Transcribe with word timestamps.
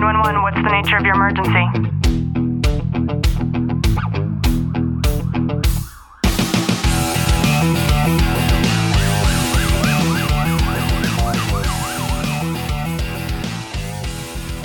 911, 0.00 0.42
what's 0.42 0.56
the 0.56 0.70
nature 0.70 0.96
of 0.96 1.04
your 1.04 1.14
emergency? 1.14 1.50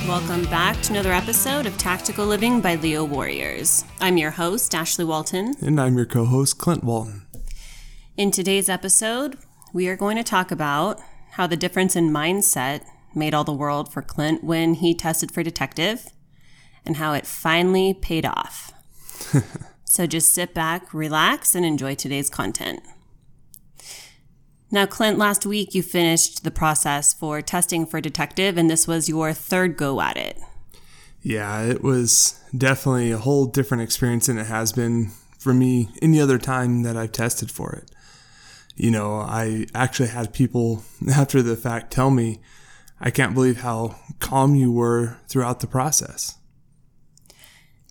Welcome 0.07 0.45
back 0.45 0.81
to 0.83 0.93
another 0.93 1.11
episode 1.11 1.65
of 1.65 1.77
Tactical 1.77 2.25
Living 2.25 2.61
by 2.61 2.75
Leo 2.75 3.03
Warriors. 3.03 3.83
I'm 3.99 4.15
your 4.15 4.31
host, 4.31 4.73
Ashley 4.73 5.03
Walton. 5.03 5.55
And 5.59 5.81
I'm 5.81 5.97
your 5.97 6.05
co 6.05 6.23
host, 6.23 6.59
Clint 6.59 6.85
Walton. 6.85 7.23
In 8.15 8.31
today's 8.31 8.69
episode, 8.69 9.37
we 9.73 9.89
are 9.89 9.97
going 9.97 10.15
to 10.15 10.23
talk 10.23 10.49
about 10.51 11.01
how 11.31 11.45
the 11.45 11.57
difference 11.57 11.97
in 11.97 12.09
mindset 12.09 12.85
made 13.15 13.33
all 13.33 13.43
the 13.43 13.53
world 13.53 13.91
for 13.91 14.01
Clint 14.01 14.43
when 14.43 14.75
he 14.75 14.93
tested 14.93 15.31
for 15.31 15.43
detective 15.43 16.07
and 16.85 16.97
how 16.97 17.13
it 17.13 17.25
finally 17.25 17.93
paid 17.93 18.25
off. 18.25 18.73
so 19.85 20.05
just 20.05 20.33
sit 20.33 20.53
back, 20.53 20.93
relax, 20.93 21.55
and 21.55 21.65
enjoy 21.65 21.95
today's 21.95 22.29
content. 22.29 22.81
Now, 24.71 24.85
Clint, 24.85 25.17
last 25.17 25.45
week 25.45 25.73
you 25.73 25.81
finished 25.81 26.43
the 26.43 26.51
process 26.51 27.13
for 27.13 27.41
testing 27.41 27.85
for 27.85 28.01
detective, 28.01 28.57
and 28.57 28.69
this 28.69 28.87
was 28.87 29.07
your 29.07 29.31
third 29.31 29.77
go 29.77 30.01
at 30.01 30.17
it. 30.17 30.37
Yeah, 31.21 31.63
it 31.63 31.81
was 31.81 32.39
definitely 32.55 33.11
a 33.11 33.17
whole 33.17 33.45
different 33.45 33.83
experience 33.83 34.27
than 34.27 34.37
it 34.37 34.47
has 34.47 34.73
been 34.73 35.11
for 35.37 35.53
me 35.53 35.89
any 36.01 36.19
other 36.19 36.37
time 36.37 36.83
that 36.83 36.97
I've 36.97 37.11
tested 37.11 37.51
for 37.51 37.71
it. 37.73 37.91
You 38.75 38.91
know, 38.91 39.13
I 39.15 39.67
actually 39.73 40.09
had 40.09 40.33
people 40.33 40.83
after 41.11 41.41
the 41.41 41.55
fact 41.55 41.91
tell 41.91 42.11
me, 42.11 42.41
I 43.05 43.11
can't 43.11 43.35
believe 43.35 43.57
how 43.57 43.97
calm 44.19 44.55
you 44.55 44.71
were 44.71 45.19
throughout 45.27 45.59
the 45.59 45.67
process. 45.67 46.39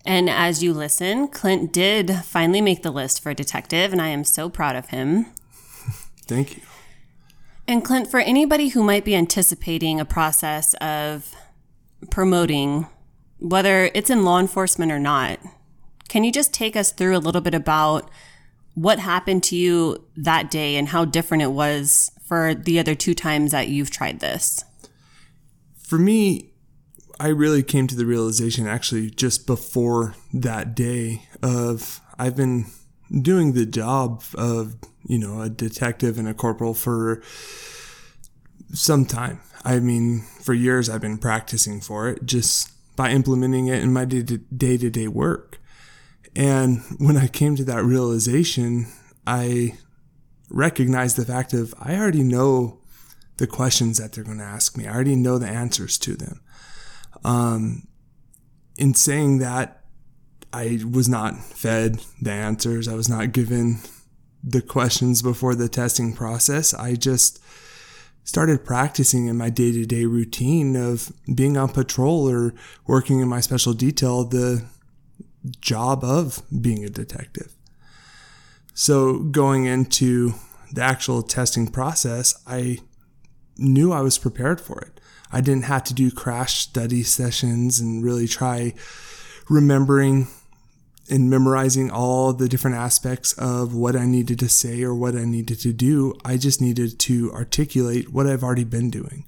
And 0.05 0.29
as 0.29 0.61
you 0.61 0.73
listen, 0.73 1.29
Clint 1.29 1.71
did 1.71 2.11
finally 2.25 2.59
make 2.59 2.83
the 2.83 2.91
list 2.91 3.23
for 3.23 3.29
a 3.29 3.35
detective, 3.35 3.93
and 3.93 4.01
I 4.01 4.09
am 4.09 4.25
so 4.25 4.49
proud 4.49 4.75
of 4.75 4.89
him. 4.89 5.27
Thank 6.27 6.57
you. 6.57 6.63
And 7.65 7.83
Clint, 7.83 8.11
for 8.11 8.19
anybody 8.19 8.67
who 8.67 8.83
might 8.83 9.05
be 9.05 9.15
anticipating 9.15 9.99
a 10.01 10.05
process 10.05 10.73
of 10.75 11.33
promoting, 12.11 12.87
whether 13.39 13.89
it's 13.95 14.09
in 14.09 14.25
law 14.25 14.39
enforcement 14.39 14.91
or 14.91 14.99
not, 14.99 15.39
can 16.09 16.25
you 16.25 16.31
just 16.31 16.53
take 16.53 16.75
us 16.75 16.91
through 16.91 17.15
a 17.15 17.19
little 17.19 17.41
bit 17.41 17.55
about 17.55 18.11
what 18.75 18.99
happened 18.99 19.43
to 19.43 19.55
you 19.55 20.05
that 20.17 20.51
day 20.51 20.75
and 20.75 20.89
how 20.89 21.05
different 21.05 21.41
it 21.41 21.51
was 21.51 22.11
for 22.21 22.53
the 22.53 22.77
other 22.77 22.93
two 22.95 23.13
times 23.13 23.51
that 23.51 23.69
you've 23.69 23.89
tried 23.89 24.19
this? 24.19 24.63
For 25.85 25.99
me, 25.99 26.51
I 27.19 27.27
really 27.27 27.61
came 27.61 27.85
to 27.87 27.95
the 27.95 28.05
realization 28.05 28.65
actually 28.67 29.11
just 29.11 29.45
before 29.45 30.15
that 30.33 30.75
day 30.75 31.27
of 31.43 32.01
I've 32.17 32.35
been 32.35 32.65
doing 33.21 33.53
the 33.53 33.65
job 33.65 34.23
of, 34.33 34.75
you 35.07 35.19
know, 35.19 35.41
a 35.41 35.49
detective 35.49 36.17
and 36.17 36.27
a 36.27 36.33
corporal 36.33 36.73
for 36.73 37.21
some 38.73 39.05
time. 39.05 39.41
I 39.63 39.79
mean, 39.79 40.25
for 40.41 40.53
years 40.55 40.89
I've 40.89 41.01
been 41.01 41.19
practicing 41.19 41.81
for 41.81 42.09
it 42.09 42.25
just 42.25 42.71
by 42.95 43.11
implementing 43.11 43.67
it 43.67 43.83
in 43.83 43.93
my 43.93 44.05
day 44.05 44.23
to 44.23 44.89
day 44.89 45.07
work. 45.07 45.59
And 46.35 46.81
when 46.97 47.15
I 47.15 47.27
came 47.27 47.55
to 47.57 47.63
that 47.65 47.83
realization, 47.83 48.87
I 49.27 49.77
recognized 50.49 51.15
the 51.15 51.25
fact 51.25 51.53
of 51.53 51.73
I 51.79 51.95
already 51.95 52.23
know 52.23 52.81
the 53.37 53.47
questions 53.47 53.97
that 53.97 54.13
they're 54.13 54.23
going 54.23 54.37
to 54.37 54.43
ask 54.43 54.77
me. 54.77 54.87
I 54.87 54.93
already 54.93 55.15
know 55.15 55.37
the 55.37 55.47
answers 55.47 55.97
to 55.99 56.15
them. 56.15 56.41
Um, 57.23 57.87
in 58.77 58.93
saying 58.93 59.39
that, 59.39 59.83
I 60.53 60.79
was 60.89 61.09
not 61.09 61.37
fed 61.37 62.01
the 62.21 62.31
answers. 62.31 62.87
I 62.87 62.93
was 62.93 63.09
not 63.09 63.33
given 63.33 63.79
the 64.43 64.61
questions 64.61 65.21
before 65.21 65.55
the 65.55 65.67
testing 65.67 66.13
process. 66.13 66.73
I 66.73 66.95
just 66.95 67.43
started 68.23 68.65
practicing 68.65 69.27
in 69.27 69.37
my 69.37 69.49
day 69.49 69.71
to 69.71 69.85
day 69.85 70.05
routine 70.05 70.75
of 70.75 71.11
being 71.33 71.57
on 71.57 71.69
patrol 71.69 72.29
or 72.29 72.53
working 72.87 73.19
in 73.19 73.27
my 73.27 73.39
special 73.39 73.73
detail 73.73 74.23
the 74.23 74.65
job 75.59 76.03
of 76.03 76.41
being 76.61 76.83
a 76.83 76.89
detective. 76.89 77.53
So 78.73 79.19
going 79.19 79.65
into 79.65 80.33
the 80.71 80.81
actual 80.81 81.21
testing 81.21 81.67
process, 81.67 82.41
I 82.47 82.79
knew 83.57 83.91
I 83.91 84.01
was 84.01 84.17
prepared 84.17 84.59
for 84.59 84.79
it. 84.81 84.99
I 85.31 85.41
didn't 85.41 85.63
have 85.63 85.83
to 85.85 85.93
do 85.93 86.11
crash 86.11 86.59
study 86.59 87.03
sessions 87.03 87.79
and 87.79 88.03
really 88.03 88.27
try 88.27 88.73
remembering 89.49 90.27
and 91.09 91.29
memorizing 91.29 91.91
all 91.91 92.33
the 92.33 92.49
different 92.49 92.77
aspects 92.77 93.33
of 93.33 93.75
what 93.75 93.95
I 93.95 94.05
needed 94.05 94.39
to 94.39 94.49
say 94.49 94.81
or 94.83 94.93
what 94.95 95.15
I 95.15 95.23
needed 95.23 95.59
to 95.59 95.73
do. 95.73 96.15
I 96.25 96.37
just 96.37 96.61
needed 96.61 96.99
to 96.99 97.31
articulate 97.31 98.11
what 98.11 98.27
I've 98.27 98.43
already 98.43 98.63
been 98.63 98.89
doing. 98.89 99.25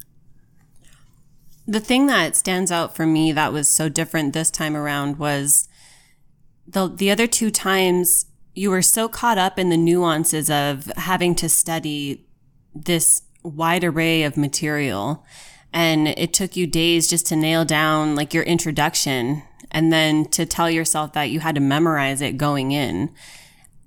The 1.68 1.80
thing 1.80 2.08
that 2.08 2.36
stands 2.36 2.72
out 2.72 2.96
for 2.96 3.06
me 3.06 3.32
that 3.34 3.54
was 3.54 3.68
so 3.68 3.90
different 3.90 4.34
this 4.34 4.50
time 4.50 4.76
around 4.76 5.20
was 5.20 5.68
the 6.66 6.88
the 6.88 7.12
other 7.12 7.28
two 7.28 7.52
times 7.52 8.26
you 8.56 8.72
were 8.72 8.82
so 8.82 9.08
caught 9.08 9.38
up 9.38 9.60
in 9.60 9.70
the 9.70 9.78
nuances 9.78 10.50
of 10.50 10.92
having 10.98 11.36
to 11.36 11.50
study 11.50 12.26
this 12.74 13.22
wide 13.48 13.84
array 13.84 14.24
of 14.24 14.38
material 14.38 15.26
and 15.74 16.08
it 16.08 16.34
took 16.34 16.56
you 16.56 16.66
days 16.66 17.08
just 17.08 17.28
to 17.28 17.36
nail 17.36 17.66
down 17.66 18.16
like 18.16 18.34
your 18.34 18.44
introduction 18.44 19.44
and 19.72 19.92
then 19.92 20.26
to 20.26 20.46
tell 20.46 20.70
yourself 20.70 21.14
that 21.14 21.30
you 21.30 21.40
had 21.40 21.56
to 21.56 21.62
memorize 21.62 22.22
it 22.22 22.38
going 22.38 22.72
in. 22.72 23.14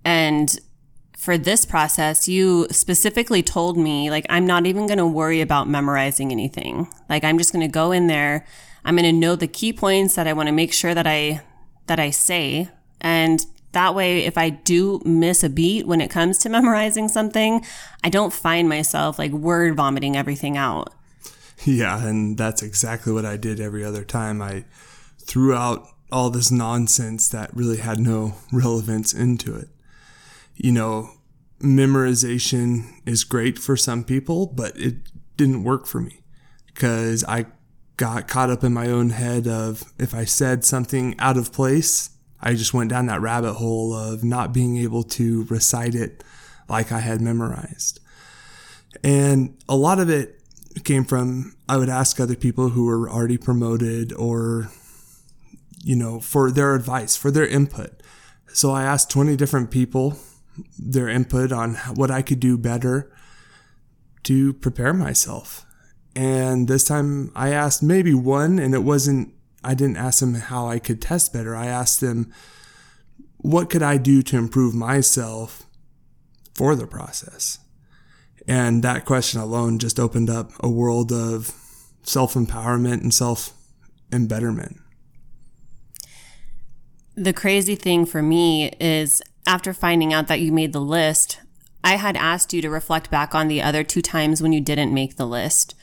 And 0.05 0.59
for 1.17 1.37
this 1.37 1.65
process, 1.65 2.29
you 2.29 2.67
specifically 2.71 3.43
told 3.43 3.77
me, 3.77 4.11
like, 4.11 4.27
I'm 4.31 4.47
not 4.47 4.67
even 4.67 4.87
going 4.87 4.99
to 4.99 5.07
worry 5.07 5.41
about 5.41 5.69
memorizing 5.69 6.33
anything. 6.33 6.89
Like, 7.09 7.25
I'm 7.25 7.39
just 7.39 7.53
going 7.53 7.67
to 7.67 7.73
go 7.73 7.93
in 7.93 8.07
there. 8.07 8.47
I'm 8.85 8.97
going 8.97 9.05
to 9.05 9.13
know 9.13 9.37
the 9.37 9.47
key 9.47 9.73
points 9.73 10.15
that 10.15 10.27
I 10.27 10.33
want 10.33 10.47
to 10.47 10.53
make 10.53 10.73
sure 10.73 10.95
that 10.95 11.07
I, 11.07 11.43
that 11.87 12.01
I 12.01 12.11
say. 12.11 12.69
And 13.01 13.45
that 13.73 13.95
way, 13.95 14.25
if 14.25 14.37
I 14.37 14.51
do 14.51 15.01
miss 15.05 15.45
a 15.45 15.49
beat 15.49 15.87
when 15.87 16.01
it 16.01 16.11
comes 16.11 16.39
to 16.39 16.49
memorizing 16.51 17.09
something, 17.09 17.65
I 18.05 18.11
don't 18.11 18.33
find 18.33 18.69
myself 18.69 19.19
like 19.19 19.33
word 19.33 19.77
vomiting 19.77 20.17
everything 20.17 20.57
out. 20.57 20.93
Yeah. 21.65 22.07
And 22.07 22.39
that's 22.39 22.63
exactly 22.63 23.13
what 23.13 23.27
I 23.27 23.37
did 23.37 23.61
every 23.61 23.85
other 23.85 24.05
time. 24.05 24.41
I, 24.41 24.65
threw 25.31 25.55
out 25.55 25.87
all 26.11 26.29
this 26.29 26.51
nonsense 26.51 27.29
that 27.29 27.55
really 27.55 27.77
had 27.77 28.01
no 28.01 28.35
relevance 28.53 29.15
into 29.15 29.55
it. 29.55 29.69
You 30.57 30.73
know, 30.73 31.11
memorization 31.61 33.01
is 33.07 33.23
great 33.23 33.59
for 33.59 33.77
some 33.77 34.03
people, 34.03 34.47
but 34.47 34.77
it 34.77 34.97
didn't 35.37 35.63
work 35.63 35.87
for 35.87 36.01
me 36.01 36.21
because 36.67 37.25
I 37.25 37.47
got 37.97 38.27
caught 38.27 38.51
up 38.51 38.65
in 38.65 38.75
my 38.75 38.89
own 38.89 39.11
head 39.11 39.47
of 39.47 39.85
if 39.99 40.15
I 40.15 40.25
said 40.25 40.65
something 40.65 41.15
out 41.19 41.37
of 41.37 41.53
place, 41.53 42.11
I 42.43 42.55
just 42.55 42.75
went 42.75 42.91
down 42.91 43.07
that 43.07 43.21
rabbit 43.21 43.55
hole 43.55 43.95
of 43.95 44.25
not 44.25 44.53
being 44.53 44.77
able 44.79 45.03
to 45.05 45.45
recite 45.45 45.95
it 45.95 46.25
like 46.69 46.93
I 46.93 47.01
had 47.01 47.21
memorized. 47.21 48.01
And 49.05 49.57
a 49.69 49.77
lot 49.77 49.99
of 50.01 50.09
it 50.09 50.41
came 50.85 51.05
from 51.05 51.55
I 51.69 51.77
would 51.77 51.89
ask 51.89 52.19
other 52.19 52.37
people 52.37 52.71
who 52.71 52.87
were 52.87 53.11
already 53.11 53.39
promoted 53.39 54.13
or 54.13 54.71
you 55.83 55.97
know, 55.97 56.21
for 56.21 56.51
their 56.51 56.75
advice, 56.75 57.17
for 57.17 57.31
their 57.31 57.47
input. 57.47 58.03
So 58.53 58.71
I 58.71 58.83
asked 58.83 59.11
20 59.11 59.37
different 59.37 59.71
people 59.71 60.19
their 60.79 61.09
input 61.09 61.53
on 61.53 61.75
what 61.95 62.11
I 62.11 62.23
could 62.23 62.41
do 62.41 62.59
better 62.59 63.11
to 64.25 64.53
prepare 64.55 64.93
myself. 64.93 65.65
And 66.15 66.69
this 66.69 66.85
time 66.85 67.33
I 67.35 67.51
asked 67.51 67.83
maybe 67.83 68.13
one, 68.13 68.59
and 68.59 68.75
it 68.75 68.83
wasn't, 68.83 69.33
I 69.63 69.75
didn't 69.75 69.97
ask 69.97 70.21
them 70.21 70.35
how 70.35 70.69
I 70.69 70.79
could 70.79 71.03
test 71.03 71.33
better. 71.33 71.55
I 71.55 71.67
asked 71.67 72.01
them, 72.01 72.33
what 73.37 73.71
could 73.71 73.83
I 73.83 73.97
do 73.97 74.23
to 74.23 74.37
improve 74.37 74.75
myself 74.75 75.65
for 76.55 76.75
the 76.75 76.87
process? 76.87 77.59
And 78.47 78.83
that 78.83 79.05
question 79.05 79.41
alone 79.41 79.79
just 79.79 80.01
opened 80.01 80.31
up 80.31 80.53
a 80.61 80.69
world 80.69 81.13
of 81.13 81.55
self 82.03 82.35
empowerment 82.35 83.03
and 83.03 83.13
self 83.13 83.53
embetterment. 84.13 84.81
The 87.15 87.33
crazy 87.33 87.75
thing 87.75 88.07
for 88.07 88.23
me 88.23 88.71
is 88.81 89.23
after 89.47 89.75
finding 89.75 90.13
out 90.13 90.27
that 90.29 90.41
you 90.41 90.53
made 90.53 90.73
the 90.73 90.81
list, 90.81 91.41
I 91.83 91.97
had 91.97 92.17
asked 92.17 92.53
you 92.53 92.63
to 92.63 92.71
reflect 92.71 93.11
back 93.11 93.35
on 93.35 93.49
the 93.49 93.63
other 93.63 93.85
two 93.85 94.03
times 94.03 94.43
when 94.43 94.53
you 94.53 94.61
didn't 94.61 94.95
make 94.95 95.17
the 95.17 95.27
list 95.27 95.75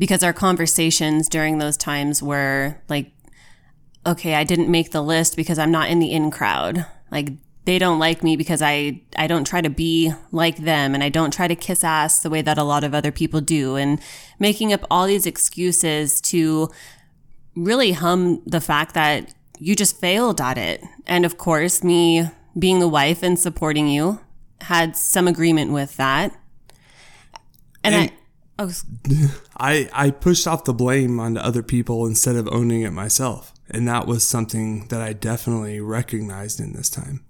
because 0.00 0.22
our 0.22 0.32
conversations 0.32 1.28
during 1.28 1.58
those 1.58 1.76
times 1.76 2.22
were 2.22 2.80
like, 2.88 3.12
okay, 4.06 4.34
I 4.34 4.44
didn't 4.44 4.70
make 4.70 4.92
the 4.92 5.02
list 5.02 5.36
because 5.36 5.58
I'm 5.58 5.70
not 5.70 5.90
in 5.90 5.98
the 5.98 6.10
in 6.10 6.30
crowd. 6.30 6.86
Like 7.12 7.32
they 7.66 7.78
don't 7.78 7.98
like 7.98 8.22
me 8.22 8.34
because 8.34 8.62
I, 8.62 9.02
I 9.16 9.26
don't 9.26 9.46
try 9.46 9.60
to 9.60 9.68
be 9.68 10.10
like 10.32 10.56
them 10.56 10.94
and 10.94 11.04
I 11.04 11.10
don't 11.10 11.34
try 11.34 11.48
to 11.48 11.54
kiss 11.54 11.84
ass 11.84 12.20
the 12.20 12.30
way 12.30 12.40
that 12.40 12.56
a 12.56 12.64
lot 12.64 12.82
of 12.82 12.94
other 12.94 13.12
people 13.12 13.42
do 13.42 13.76
and 13.76 14.00
making 14.38 14.72
up 14.72 14.86
all 14.90 15.06
these 15.06 15.26
excuses 15.26 16.18
to 16.22 16.70
really 17.54 17.92
hum 17.92 18.42
the 18.46 18.62
fact 18.62 18.94
that 18.94 19.34
you 19.58 19.76
just 19.76 20.00
failed 20.00 20.40
at 20.40 20.56
it. 20.56 20.82
And 21.06 21.26
of 21.26 21.36
course, 21.36 21.84
me 21.84 22.24
being 22.58 22.80
the 22.80 22.88
wife 22.88 23.22
and 23.22 23.38
supporting 23.38 23.86
you 23.86 24.20
had 24.62 24.96
some 24.96 25.28
agreement 25.28 25.72
with 25.72 25.98
that. 25.98 26.34
And, 27.84 27.94
And- 27.94 28.12
I, 28.60 28.70
I 29.56 29.88
I 29.92 30.10
pushed 30.10 30.46
off 30.46 30.64
the 30.64 30.74
blame 30.74 31.18
onto 31.18 31.40
other 31.40 31.62
people 31.62 32.06
instead 32.06 32.36
of 32.36 32.48
owning 32.52 32.82
it 32.82 32.92
myself, 32.92 33.54
and 33.70 33.88
that 33.88 34.06
was 34.06 34.26
something 34.26 34.86
that 34.88 35.00
I 35.00 35.12
definitely 35.12 35.80
recognized 35.80 36.60
in 36.60 36.72
this 36.72 36.90
time. 36.90 37.24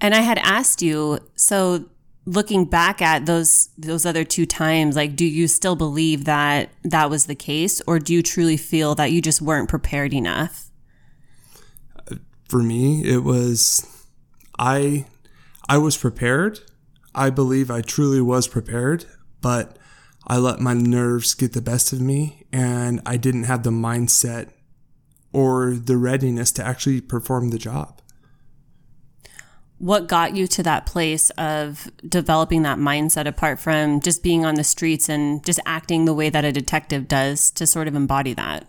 and 0.00 0.14
I 0.14 0.20
had 0.20 0.38
asked 0.38 0.82
you, 0.82 1.18
so 1.34 1.86
looking 2.24 2.64
back 2.64 3.00
at 3.02 3.26
those 3.26 3.70
those 3.78 4.06
other 4.06 4.24
two 4.24 4.46
times, 4.46 4.96
like, 4.96 5.16
do 5.16 5.24
you 5.26 5.48
still 5.48 5.76
believe 5.76 6.24
that 6.24 6.70
that 6.84 7.10
was 7.10 7.26
the 7.26 7.34
case, 7.34 7.80
or 7.86 7.98
do 7.98 8.14
you 8.14 8.22
truly 8.22 8.56
feel 8.56 8.94
that 8.94 9.12
you 9.12 9.20
just 9.20 9.42
weren't 9.42 9.68
prepared 9.68 10.14
enough? 10.14 10.70
For 12.48 12.62
me, 12.62 13.02
it 13.04 13.24
was 13.24 13.86
I 14.58 15.04
I 15.68 15.78
was 15.78 15.96
prepared. 15.96 16.60
I 17.14 17.30
believe 17.30 17.70
I 17.70 17.80
truly 17.80 18.20
was 18.20 18.46
prepared, 18.46 19.04
but 19.40 19.76
I 20.26 20.38
let 20.38 20.60
my 20.60 20.74
nerves 20.74 21.34
get 21.34 21.52
the 21.52 21.62
best 21.62 21.92
of 21.92 22.00
me 22.00 22.44
and 22.52 23.00
I 23.06 23.16
didn't 23.16 23.44
have 23.44 23.62
the 23.62 23.70
mindset 23.70 24.50
or 25.32 25.74
the 25.74 25.96
readiness 25.96 26.50
to 26.52 26.64
actually 26.64 27.00
perform 27.00 27.50
the 27.50 27.58
job. 27.58 28.00
What 29.78 30.08
got 30.08 30.34
you 30.34 30.48
to 30.48 30.62
that 30.64 30.86
place 30.86 31.30
of 31.30 31.88
developing 32.06 32.62
that 32.62 32.78
mindset 32.78 33.26
apart 33.26 33.60
from 33.60 34.00
just 34.00 34.24
being 34.24 34.44
on 34.44 34.56
the 34.56 34.64
streets 34.64 35.08
and 35.08 35.44
just 35.44 35.60
acting 35.64 36.04
the 36.04 36.14
way 36.14 36.30
that 36.30 36.44
a 36.44 36.50
detective 36.50 37.06
does 37.06 37.50
to 37.52 37.66
sort 37.66 37.86
of 37.86 37.94
embody 37.94 38.34
that? 38.34 38.66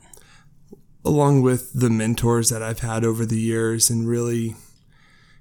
along 1.06 1.42
with 1.42 1.74
the 1.74 1.90
mentors 1.90 2.50
that 2.50 2.62
I've 2.62 2.80
had 2.80 3.06
over 3.06 3.26
the 3.26 3.40
years 3.40 3.90
and 3.90 4.08
really 4.08 4.56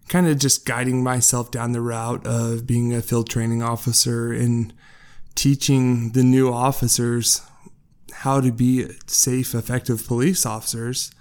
kind 0.09 0.27
of 0.27 0.39
just 0.39 0.65
guiding 0.65 1.03
myself 1.03 1.51
down 1.51 1.73
the 1.73 1.81
route 1.81 2.27
of 2.27 2.67
being 2.67 2.95
a 2.95 3.03
field 3.03 3.29
training 3.29 3.63
officer 3.63 4.33
and 4.33 4.73
teaching 5.39 6.11
the 6.15 6.25
new 6.25 6.53
officers 6.53 7.43
how 8.13 8.41
to 8.41 8.51
be 8.51 8.89
safe, 9.07 9.55
effective 9.55 10.05
police 10.05 10.45
officers, 10.45 11.13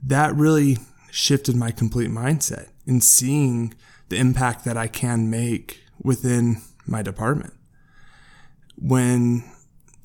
that 0.00 0.32
really 0.36 0.78
shifted 1.10 1.56
my 1.56 1.72
complete 1.72 2.08
mindset 2.08 2.68
in 2.86 3.00
seeing 3.00 3.74
the 4.10 4.16
impact 4.16 4.64
that 4.64 4.76
I 4.76 4.86
can 4.86 5.28
make 5.28 5.82
within 6.00 6.62
my 6.86 7.02
department. 7.02 7.52
When 8.76 9.42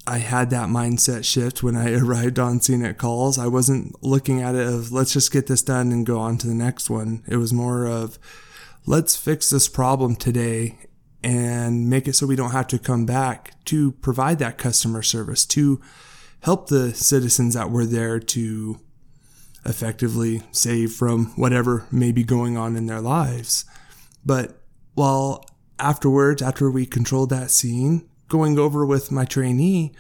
I 0.08 0.18
had 0.18 0.50
that 0.50 0.70
mindset 0.70 1.24
shift 1.24 1.62
when 1.62 1.76
I 1.76 1.94
arrived 2.00 2.40
on 2.40 2.60
scene 2.60 2.84
at 2.84 2.98
calls. 2.98 3.38
I 3.38 3.46
wasn't 3.46 4.04
looking 4.04 4.42
at 4.42 4.56
it 4.56 4.66
of 4.66 4.92
let's 4.92 5.14
just 5.14 5.32
get 5.32 5.46
this 5.46 5.62
done 5.62 5.92
and 5.92 6.08
go 6.08 6.18
on 6.18 6.40
to 6.40 6.48
the 6.48 6.56
next 6.56 6.90
one. 6.90 7.24
It 7.28 7.38
was 7.38 7.54
more 7.54 7.86
of 7.86 8.18
let's 8.88 9.16
fix 9.16 9.52
this 9.52 9.70
problem 9.70 10.16
today 10.16 10.80
and 11.24 11.90
make 11.90 12.08
it 12.08 12.16
so 12.16 12.26
we 12.26 12.36
don't 12.36 12.52
have 12.52 12.68
to 12.68 12.80
come 12.80 13.06
back 13.06 13.54
to 13.66 13.92
provide 13.94 14.40
that 14.40 14.58
customer 14.58 15.02
service 15.02 15.46
to 15.46 15.80
help 16.42 16.68
the 16.68 16.94
citizens 16.94 17.54
that 17.54 17.70
were 17.70 17.86
there 17.86 18.20
to 18.20 18.80
effectively 19.66 20.42
save 20.52 20.92
from 20.92 21.28
whatever 21.36 21.86
may 21.92 22.12
be 22.12 22.24
going 22.24 22.58
on 22.58 22.76
in 22.76 22.88
their 22.88 23.02
lives. 23.02 23.66
But 24.26 24.60
while 24.96 25.46
afterwards, 25.78 26.42
after 26.42 26.72
we 26.72 26.86
controlled 26.86 27.30
that 27.30 27.52
scene, 27.52 28.10
going 28.28 28.58
over 28.58 28.86
with 28.86 29.12
my 29.12 29.26
trainee 29.26 29.94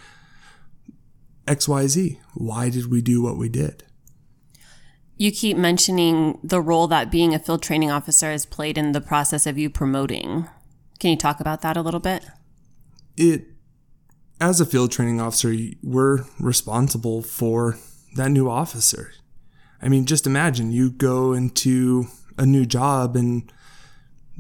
XYZ. 1.47 2.17
Why 2.33 2.69
did 2.69 2.89
we 2.89 3.01
do 3.01 3.21
what 3.21 3.37
we 3.37 3.49
did? 3.49 3.83
You 5.17 5.31
keep 5.31 5.57
mentioning 5.57 6.39
the 6.43 6.61
role 6.61 6.87
that 6.87 7.11
being 7.11 7.35
a 7.35 7.39
field 7.39 7.61
training 7.61 7.91
officer 7.91 8.31
has 8.31 8.45
played 8.45 8.77
in 8.77 8.93
the 8.93 9.01
process 9.01 9.45
of 9.45 9.57
you 9.57 9.69
promoting. 9.69 10.47
Can 11.01 11.09
you 11.09 11.17
talk 11.17 11.39
about 11.39 11.63
that 11.63 11.77
a 11.77 11.81
little 11.81 11.99
bit? 11.99 12.23
It 13.17 13.47
as 14.39 14.61
a 14.61 14.67
field 14.67 14.91
training 14.91 15.19
officer, 15.19 15.51
we're 15.81 16.25
responsible 16.39 17.23
for 17.23 17.79
that 18.15 18.29
new 18.29 18.47
officer. 18.47 19.11
I 19.81 19.89
mean, 19.89 20.05
just 20.05 20.27
imagine 20.27 20.71
you 20.71 20.91
go 20.91 21.33
into 21.33 22.05
a 22.37 22.45
new 22.45 22.67
job 22.67 23.15
and 23.15 23.51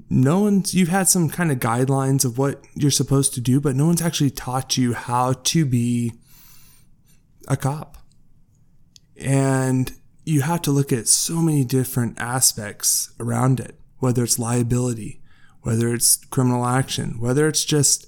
no 0.07 0.41
one's 0.41 0.75
you've 0.75 0.89
had 0.89 1.07
some 1.07 1.29
kind 1.29 1.51
of 1.51 1.57
guidelines 1.57 2.25
of 2.25 2.37
what 2.37 2.63
you're 2.75 2.91
supposed 2.91 3.33
to 3.33 3.41
do, 3.41 3.59
but 3.59 3.75
no 3.75 3.87
one's 3.87 4.03
actually 4.03 4.29
taught 4.29 4.77
you 4.77 4.93
how 4.93 5.33
to 5.33 5.65
be 5.65 6.13
a 7.47 7.57
cop. 7.57 7.97
And 9.17 9.91
you 10.25 10.41
have 10.41 10.61
to 10.61 10.71
look 10.71 10.93
at 10.93 11.07
so 11.07 11.41
many 11.41 11.63
different 11.65 12.21
aspects 12.21 13.15
around 13.19 13.59
it, 13.59 13.79
whether 13.97 14.23
it's 14.23 14.37
liability, 14.37 15.20
whether 15.61 15.93
it's 15.93 16.23
criminal 16.25 16.65
action, 16.65 17.19
whether 17.19 17.47
it's 17.47 17.65
just 17.65 18.07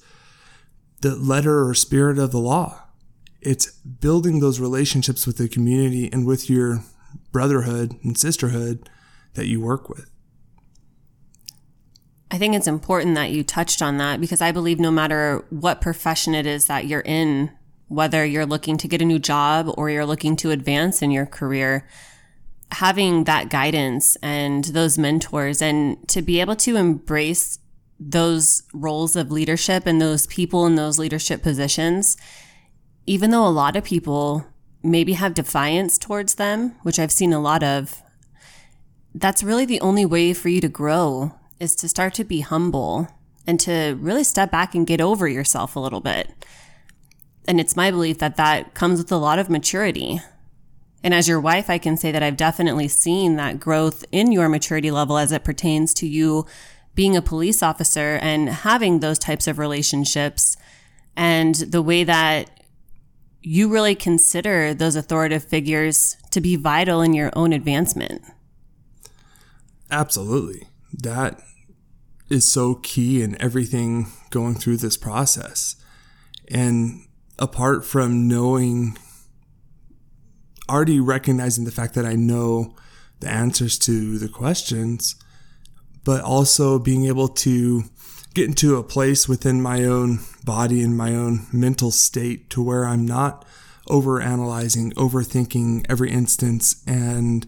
the 1.02 1.16
letter 1.16 1.68
or 1.68 1.74
spirit 1.74 2.18
of 2.18 2.32
the 2.32 2.40
law. 2.40 2.82
It's 3.42 3.72
building 3.72 4.40
those 4.40 4.60
relationships 4.60 5.28
with 5.28 5.38
the 5.38 5.50
community 5.50 6.10
and 6.12 6.26
with 6.26 6.50
your 6.50 6.84
brotherhood 7.32 7.94
and 8.04 8.18
sisterhood 8.18 8.90
that 9.34 9.48
you 9.48 9.60
work 9.60 9.90
with. 9.90 10.10
I 12.32 12.38
think 12.38 12.56
it's 12.56 12.68
important 12.68 13.16
that 13.16 13.32
you 13.32 13.44
touched 13.44 13.82
on 13.82 13.98
that 13.98 14.20
because 14.20 14.42
I 14.42 14.52
believe 14.52 14.80
no 14.80 14.90
matter 14.90 15.46
what 15.50 15.82
profession 15.82 16.34
it 16.34 16.48
is 16.48 16.66
that 16.66 16.88
you're 16.88 17.02
in, 17.02 17.52
whether 17.90 18.26
you're 18.26 18.46
looking 18.46 18.78
to 18.78 18.88
get 18.88 19.02
a 19.02 19.06
new 19.06 19.20
job 19.20 19.72
or 19.78 19.90
you're 19.90 20.06
looking 20.06 20.36
to 20.38 20.50
advance 20.50 21.02
in 21.04 21.12
your 21.12 21.28
career, 21.28 21.88
having 22.74 23.24
that 23.24 23.50
guidance 23.50 24.16
and 24.18 24.66
those 24.66 24.98
mentors 24.98 25.62
and 25.62 26.08
to 26.10 26.22
be 26.22 26.42
able 26.42 26.56
to 26.56 26.76
embrace 26.76 27.60
those 28.00 28.64
roles 28.74 29.16
of 29.16 29.32
leadership 29.32 29.86
and 29.86 30.02
those 30.02 30.28
people 30.28 30.66
in 30.66 30.76
those 30.76 31.00
leadership 31.00 31.42
positions, 31.42 32.18
even 33.06 33.32
though 33.32 33.48
a 33.48 33.50
lot 33.50 33.76
of 33.76 33.84
people 33.84 34.46
maybe 34.82 35.14
have 35.14 35.34
defiance 35.34 35.98
towards 35.98 36.36
them, 36.36 36.76
which 36.84 37.00
I've 37.00 37.12
seen 37.12 37.32
a 37.32 37.40
lot 37.40 37.64
of, 37.64 38.02
that's 39.16 39.44
really 39.44 39.66
the 39.66 39.82
only 39.82 40.06
way 40.06 40.34
for 40.34 40.50
you 40.50 40.60
to 40.62 40.70
grow 40.70 41.34
is 41.60 41.76
to 41.76 41.88
start 41.88 42.14
to 42.16 42.24
be 42.24 42.42
humble 42.42 43.08
and 43.46 43.60
to 43.62 43.98
really 44.00 44.24
step 44.24 44.52
back 44.52 44.74
and 44.74 44.88
get 44.88 45.00
over 45.00 45.28
yourself 45.28 45.76
a 45.76 45.80
little 45.80 46.02
bit. 46.02 46.30
And 47.48 47.60
it's 47.60 47.76
my 47.76 47.92
belief 47.92 48.20
that 48.20 48.38
that 48.38 48.74
comes 48.74 49.00
with 49.00 49.12
a 49.12 49.18
lot 49.18 49.40
of 49.40 49.50
maturity. 49.50 50.22
And 51.04 51.14
as 51.14 51.28
your 51.28 51.40
wife, 51.40 51.70
I 51.70 51.78
can 51.78 51.98
say 51.98 52.12
that 52.12 52.24
I've 52.24 52.38
definitely 52.38 52.88
seen 52.88 53.36
that 53.36 53.60
growth 53.60 54.06
in 54.12 54.32
your 54.32 54.48
maturity 54.48 54.90
level 54.90 55.18
as 55.18 55.32
it 55.32 55.44
pertains 55.44 55.94
to 55.96 56.08
you 56.08 56.46
being 56.96 57.18
a 57.18 57.22
police 57.22 57.62
officer 57.62 58.18
and 58.22 58.48
having 58.48 59.00
those 59.00 59.20
types 59.20 59.48
of 59.48 59.60
relationships 59.60 60.56
and 61.16 61.56
the 61.56 61.82
way 61.82 62.04
that 62.04 62.50
you 63.42 63.68
really 63.68 63.96
consider 63.96 64.74
those 64.74 64.96
authoritative 64.96 65.44
figures 65.44 66.16
to 66.32 66.40
be 66.40 66.56
vital 66.56 67.02
in 67.02 67.14
your 67.14 67.32
own 67.36 67.52
advancement. 67.52 68.22
Absolutely. 69.92 70.68
That 70.94 71.42
is 72.30 72.50
so 72.50 72.76
key 72.76 73.22
in 73.22 73.40
everything 73.42 74.08
going 74.30 74.56
through 74.56 74.78
this 74.78 74.98
process. 74.98 75.76
And 76.50 77.06
apart 77.38 77.86
from 77.86 78.28
knowing, 78.28 78.98
already 80.74 81.00
recognizing 81.00 81.66
the 81.66 81.72
fact 81.72 81.94
that 81.94 82.06
I 82.06 82.14
know 82.14 82.76
the 83.20 83.30
answers 83.30 83.78
to 83.80 84.18
the 84.18 84.28
questions, 84.28 85.16
but 86.04 86.22
also 86.22 86.80
being 86.80 87.06
able 87.06 87.28
to 87.28 87.84
get 88.34 88.50
into 88.50 88.78
a 88.78 88.84
place 88.84 89.30
within 89.30 89.62
my 89.62 89.84
own 89.84 90.20
body 90.44 90.82
and 90.82 90.98
my 90.98 91.14
own 91.14 91.46
mental 91.54 91.92
state 91.92 92.50
to 92.50 92.64
where 92.64 92.86
I'm 92.86 93.06
not 93.06 93.46
overanalyzing, 93.88 94.94
overthinking 94.94 95.86
every 95.88 96.10
instance 96.10 96.84
and 96.88 97.46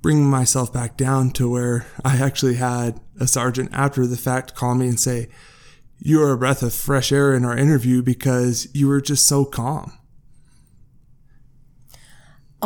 bringing 0.00 0.30
myself 0.30 0.72
back 0.72 0.96
down 0.96 1.32
to 1.32 1.50
where 1.50 1.86
I 2.04 2.18
actually 2.18 2.54
had 2.54 3.00
a 3.18 3.26
sergeant 3.26 3.70
after 3.72 4.06
the 4.06 4.16
fact 4.16 4.54
call 4.54 4.76
me 4.76 4.86
and 4.86 5.00
say, 5.00 5.28
You 5.98 6.22
are 6.22 6.32
a 6.32 6.38
breath 6.38 6.62
of 6.62 6.72
fresh 6.72 7.10
air 7.10 7.34
in 7.34 7.44
our 7.44 7.56
interview 7.56 8.02
because 8.02 8.68
you 8.72 8.86
were 8.86 9.00
just 9.00 9.26
so 9.26 9.44
calm. 9.44 9.98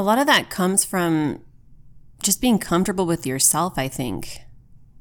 A 0.01 0.03
lot 0.03 0.19
of 0.19 0.27
that 0.29 0.49
comes 0.49 0.83
from 0.83 1.43
just 2.23 2.41
being 2.41 2.59
comfortable 2.59 3.05
with 3.05 3.27
yourself, 3.27 3.75
I 3.77 3.87
think. 3.87 4.39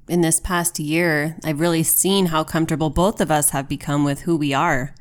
In 0.10 0.20
this 0.20 0.42
past 0.42 0.78
year, 0.78 1.38
I've 1.42 1.62
really 1.62 1.84
seen 1.84 2.26
how 2.26 2.44
comfortable 2.44 2.90
both 2.90 3.22
of 3.22 3.32
us 3.32 3.52
have 3.52 3.70
become 3.70 4.04
with 4.04 4.24
who 4.24 4.36
we 4.36 4.54
are. 4.54 4.94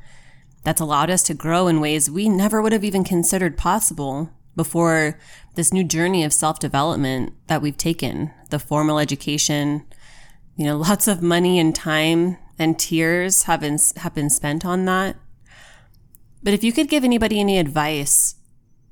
That's 0.63 0.81
allowed 0.81 1.11
us 1.11 1.25
to 1.25 1.35
grow 1.35 1.67
in 1.67 1.81
ways 1.81 2.09
we 2.09 2.29
never 2.29 2.63
would 2.63 2.71
have 2.71 2.85
even 2.85 3.03
considered 3.03 3.59
possible 3.59 4.31
before 4.55 5.19
this 5.57 5.73
new 5.73 5.83
journey 5.83 6.23
of 6.23 6.33
self 6.33 6.61
development 6.61 7.33
that 7.49 7.61
we've 7.61 7.77
taken 7.77 8.31
the 8.51 8.61
formal 8.61 9.01
education, 9.01 9.85
you 10.55 10.65
know, 10.65 10.77
lots 10.89 11.09
of 11.09 11.23
money 11.23 11.59
and 11.59 11.75
time 11.75 12.39
and 12.57 12.79
tears 12.79 13.43
have 13.43 13.63
been, 13.63 13.79
have 13.97 14.15
been 14.15 14.31
spent 14.31 14.65
on 14.65 14.85
that. 14.85 15.17
But 16.41 16.55
if 16.55 16.63
you 16.63 16.73
could 16.73 16.89
give 16.89 17.03
anybody 17.03 17.41
any 17.41 17.59
advice 17.59 18.37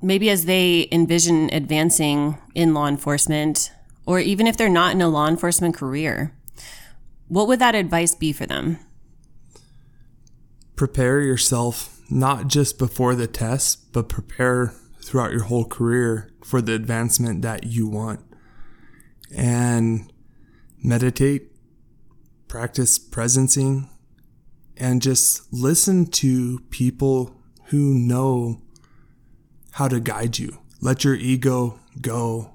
maybe 0.02 0.30
as 0.30 0.44
they 0.44 0.88
envision 0.92 1.50
advancing 1.52 2.38
in 2.54 2.74
law 2.74 2.86
enforcement, 2.86 3.72
or 4.06 4.20
even 4.20 4.46
if 4.46 4.56
they're 4.56 4.68
not 4.68 4.92
in 4.92 5.02
a 5.02 5.08
law 5.08 5.26
enforcement 5.26 5.74
career, 5.74 6.32
what 7.28 7.48
would 7.48 7.58
that 7.58 7.74
advice 7.74 8.14
be 8.14 8.32
for 8.32 8.46
them? 8.46 8.78
Prepare 10.76 11.20
yourself 11.20 12.00
not 12.10 12.48
just 12.48 12.78
before 12.78 13.14
the 13.14 13.26
test, 13.26 13.92
but 13.92 14.08
prepare 14.08 14.74
throughout 15.02 15.32
your 15.32 15.44
whole 15.44 15.64
career 15.64 16.30
for 16.44 16.60
the 16.60 16.74
advancement 16.74 17.42
that 17.42 17.64
you 17.64 17.88
want. 17.88 18.20
And 19.34 20.12
meditate, 20.82 21.50
practice 22.48 22.98
presencing, 22.98 23.88
and 24.76 25.02
just 25.02 25.52
listen 25.52 26.06
to 26.06 26.60
people 26.70 27.40
who 27.66 27.94
know 27.94 28.62
how 29.76 29.86
to 29.86 30.00
guide 30.00 30.38
you. 30.38 30.58
Let 30.80 31.04
your 31.04 31.14
ego 31.14 31.78
go 32.00 32.50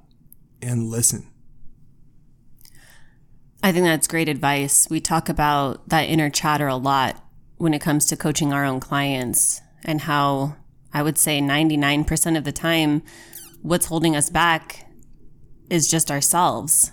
and 0.60 0.90
listen. 0.90 1.28
I 3.62 3.72
think 3.72 3.86
that's 3.86 4.08
great 4.08 4.28
advice. 4.28 4.88
We 4.90 5.00
talk 5.00 5.30
about 5.30 5.88
that 5.90 6.10
inner 6.10 6.32
chatter 6.32 6.68
a 6.68 6.78
lot 6.78 7.24
when 7.58 7.76
it 7.76 7.80
comes 7.80 8.08
to 8.08 8.18
coaching 8.18 8.52
our 8.52 8.66
own 8.66 8.80
clients 8.80 9.62
and 9.86 10.02
how 10.02 10.56
I 10.92 11.04
would 11.04 11.20
say 11.20 11.40
99% 11.40 12.36
of 12.40 12.44
the 12.44 12.52
time, 12.52 13.04
what's 13.62 13.86
holding 13.86 14.16
us 14.16 14.32
back 14.32 14.92
is 15.70 15.92
just 15.92 16.10
ourselves. 16.10 16.92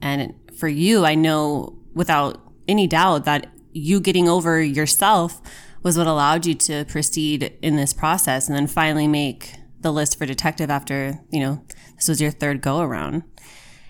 And 0.00 0.32
for 0.56 0.68
you, 0.68 1.04
I 1.04 1.16
know 1.16 1.76
without 1.92 2.40
any 2.68 2.86
doubt 2.86 3.24
that 3.24 3.48
you 3.72 3.98
getting 3.98 4.28
over 4.28 4.62
yourself 4.62 5.42
was 5.82 5.96
what 5.96 6.06
allowed 6.06 6.46
you 6.46 6.54
to 6.54 6.84
proceed 6.86 7.56
in 7.62 7.76
this 7.76 7.92
process 7.92 8.48
and 8.48 8.56
then 8.56 8.66
finally 8.66 9.08
make 9.08 9.54
the 9.80 9.92
list 9.92 10.18
for 10.18 10.26
detective 10.26 10.70
after, 10.70 11.20
you 11.30 11.40
know, 11.40 11.64
this 11.96 12.08
was 12.08 12.20
your 12.20 12.30
third 12.30 12.60
go 12.60 12.80
around. 12.80 13.22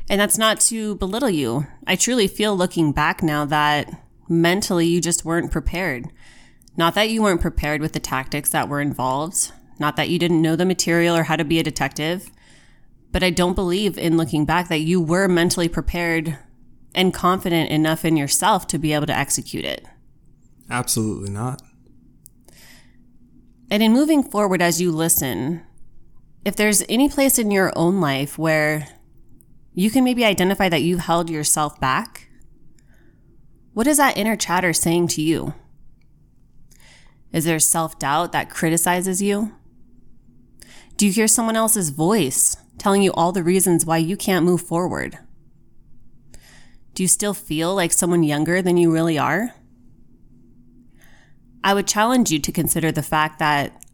And 0.09 0.21
that's 0.21 0.39
not 0.39 0.61
to 0.63 0.97
belittle 0.97 1.31
you. 1.31 1.67
I 1.87 1.97
truly 1.97 2.29
feel 2.29 2.57
looking 2.57 2.93
back 2.93 3.23
now 3.23 3.45
that 3.47 3.89
mentally 4.29 4.87
you 4.87 5.01
just 5.01 5.25
weren't 5.25 5.53
prepared. 5.53 6.07
Not 6.77 6.95
that 6.95 7.11
you 7.11 7.23
weren't 7.23 7.41
prepared 7.41 7.81
with 7.81 7.93
the 7.93 8.01
tactics 8.01 8.51
that 8.51 8.69
were 8.69 8.81
involved, 8.81 9.53
not 9.79 9.97
that 9.97 10.09
you 10.09 10.19
didn't 10.19 10.43
know 10.43 10.57
the 10.57 10.65
material 10.65 11.17
or 11.17 11.25
how 11.25 11.37
to 11.37 11.45
be 11.45 11.59
a 11.59 11.65
detective, 11.65 12.31
but 13.13 13.23
I 13.23 13.31
don't 13.31 13.55
believe 13.55 13.99
in 13.99 14.17
looking 14.17 14.45
back 14.45 14.69
that 14.69 14.81
you 14.81 15.01
were 15.01 15.27
mentally 15.27 15.69
prepared 15.69 16.39
and 16.95 17.15
confident 17.15 17.71
enough 17.71 18.05
in 18.05 18.17
yourself 18.17 18.67
to 18.69 18.79
be 18.79 18.93
able 18.93 19.07
to 19.07 19.17
execute 19.17 19.65
it. 19.65 19.87
Absolutely 20.71 21.31
not. 21.31 21.63
And 23.71 23.83
in 23.83 23.93
moving 23.93 24.23
forward 24.23 24.61
as 24.61 24.81
you 24.81 24.91
listen, 24.91 25.63
if 26.45 26.57
there's 26.57 26.83
any 26.89 27.09
place 27.09 27.39
in 27.39 27.51
your 27.51 27.73
own 27.77 28.01
life 28.01 28.37
where 28.37 28.89
you 29.75 29.91
can 29.91 30.03
maybe 30.03 30.25
identify 30.25 30.69
that 30.69 30.83
you've 30.83 31.01
held 31.01 31.31
yourself 31.31 31.79
back, 31.79 32.29
what 33.73 33.87
is 33.87 33.99
that 33.99 34.17
inner 34.17 34.37
chatter 34.37 34.73
saying 34.73 35.09
to 35.09 35.23
you? 35.23 35.55
Is 37.33 37.45
there 37.45 37.61
self 37.61 37.99
doubt 37.99 38.33
that 38.33 38.51
criticizes 38.51 39.23
you? 39.23 39.53
Do 40.97 41.07
you 41.07 41.13
hear 41.13 41.29
someone 41.29 41.57
else's 41.57 41.91
voice 41.91 42.57
telling 42.77 43.03
you 43.03 43.13
all 43.13 43.31
the 43.31 43.45
reasons 43.45 43.87
why 43.87 43.99
you 43.99 44.17
can't 44.17 44.45
move 44.45 44.63
forward? 44.63 45.19
Do 46.95 47.05
you 47.05 47.09
still 47.09 47.35
feel 47.35 47.75
like 47.75 47.93
someone 47.93 48.25
younger 48.25 48.61
than 48.61 48.77
you 48.77 48.93
really 48.93 49.17
are? 49.17 49.55
I 51.63 51.75
would 51.75 51.87
challenge 51.87 52.31
you 52.31 52.39
to 52.39 52.53
consider 52.53 52.91
the 52.91 53.03
fact 53.03 53.39
that 53.39 53.85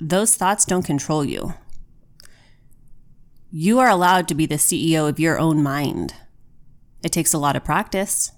those 0.00 0.34
thoughts 0.34 0.64
don't 0.64 0.82
control 0.84 1.24
you. 1.24 1.54
You 3.50 3.78
are 3.78 3.88
allowed 3.88 4.28
to 4.28 4.34
be 4.34 4.46
the 4.46 4.56
CEO 4.56 5.08
of 5.08 5.20
your 5.20 5.38
own 5.38 5.62
mind. 5.62 6.14
It 7.04 7.12
takes 7.12 7.32
a 7.32 7.38
lot 7.38 7.54
of 7.54 7.64
practice, 7.64 8.32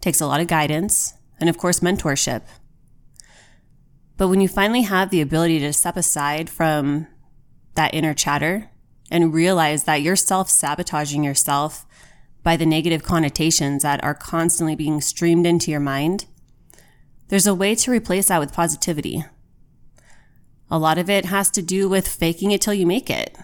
takes 0.00 0.20
a 0.20 0.26
lot 0.26 0.40
of 0.40 0.46
guidance, 0.46 1.14
and 1.40 1.48
of 1.48 1.58
course, 1.58 1.80
mentorship. 1.80 2.42
But 4.16 4.28
when 4.28 4.40
you 4.40 4.48
finally 4.48 4.82
have 4.82 5.10
the 5.10 5.20
ability 5.20 5.58
to 5.60 5.72
step 5.72 5.96
aside 5.96 6.48
from 6.48 7.08
that 7.74 7.94
inner 7.94 8.14
chatter 8.14 8.70
and 9.10 9.34
realize 9.34 9.84
that 9.84 10.02
you're 10.02 10.16
self 10.16 10.48
sabotaging 10.48 11.24
yourself 11.24 11.86
by 12.42 12.56
the 12.56 12.66
negative 12.66 13.02
connotations 13.02 13.82
that 13.82 14.04
are 14.04 14.14
constantly 14.14 14.76
being 14.76 15.00
streamed 15.00 15.46
into 15.46 15.70
your 15.70 15.80
mind, 15.80 16.26
there's 17.34 17.48
a 17.48 17.52
way 17.54 17.74
to 17.74 17.90
replace 17.90 18.28
that 18.28 18.38
with 18.38 18.52
positivity. 18.52 19.24
A 20.70 20.78
lot 20.78 20.98
of 20.98 21.10
it 21.10 21.24
has 21.24 21.50
to 21.50 21.62
do 21.62 21.88
with 21.88 22.06
faking 22.06 22.52
it 22.52 22.60
till 22.60 22.72
you 22.72 22.86
make 22.86 23.10
it. 23.10 23.36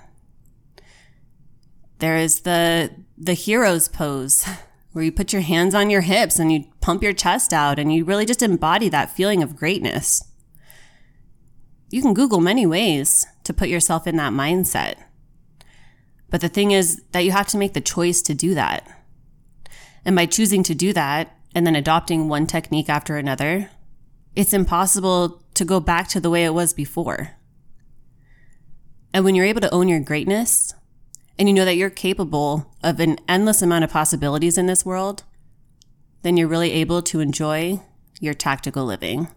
There 1.99 2.17
is 2.17 2.43
the 2.43 2.93
the 3.19 3.35
hero's 3.35 3.89
pose 3.89 4.47
where 4.93 5.05
you 5.05 5.11
put 5.11 5.33
your 5.33 5.43
hands 5.43 5.75
on 5.75 5.91
your 5.91 6.03
hips 6.03 6.39
and 6.39 6.53
you 6.53 6.67
pump 6.81 7.03
your 7.03 7.13
chest 7.13 7.53
out 7.53 7.81
and 7.81 7.93
you 7.93 8.05
really 8.05 8.25
just 8.25 8.45
embody 8.45 8.89
that 8.91 9.11
feeling 9.11 9.43
of 9.43 9.57
greatness. 9.57 10.23
You 11.91 12.01
can 12.01 12.15
Google 12.15 12.39
many 12.39 12.67
ways 12.67 13.27
to 13.43 13.53
put 13.53 13.69
yourself 13.69 14.07
in 14.07 14.15
that 14.19 14.33
mindset. 14.33 14.99
But 16.29 16.43
the 16.43 16.49
thing 16.49 16.71
is 16.71 17.03
that 17.11 17.25
you 17.25 17.33
have 17.33 17.49
to 17.49 17.59
make 17.59 17.75
the 17.75 17.81
choice 17.81 18.23
to 18.23 18.35
do 18.35 18.55
that. 18.55 18.87
And 20.05 20.15
by 20.15 20.27
choosing 20.27 20.63
to 20.63 20.77
do 20.77 20.93
that 20.93 21.37
and 21.57 21.67
then 21.67 21.75
adopting 21.75 22.29
one 22.29 22.47
technique 22.47 22.89
after 22.89 23.17
another, 23.17 23.69
it's 24.35 24.53
impossible 24.53 25.43
to 25.55 25.65
go 25.65 25.81
back 25.81 26.09
to 26.09 26.21
the 26.21 26.31
way 26.31 26.45
it 26.45 26.55
was 26.55 26.73
before. 26.73 27.37
And 29.13 29.25
when 29.25 29.35
you're 29.35 29.47
able 29.47 29.61
to 29.61 29.75
own 29.75 29.89
your 29.89 30.01
greatness 30.01 30.73
and 31.39 31.49
you 31.49 31.55
know 31.55 31.65
that 31.65 31.77
you're 31.77 31.91
capable 31.91 32.73
of 32.83 33.01
an 33.01 33.19
endless 33.29 33.63
amount 33.63 33.85
of 33.85 33.91
possibilities 33.91 34.57
in 34.57 34.67
this 34.67 34.85
world, 34.85 35.25
then 36.23 36.37
you're 36.37 36.49
really 36.49 36.73
able 36.73 37.03
to 37.03 37.21
enjoy 37.21 37.81
your 38.21 38.35
tactical 38.35 38.85
living. 38.85 39.29